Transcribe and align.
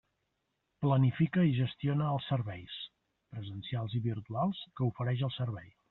Planifica 0.85 1.43
i 1.49 1.53
gestiona 1.59 2.09
els 2.15 2.31
serveis, 2.33 2.79
presencials 3.37 3.97
i 4.01 4.03
virtuals, 4.11 4.65
que 4.81 4.91
ofereix 4.93 5.27
el 5.31 5.37
Servei. 5.43 5.75